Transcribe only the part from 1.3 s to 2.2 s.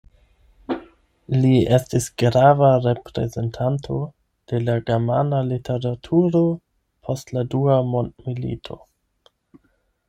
Li estis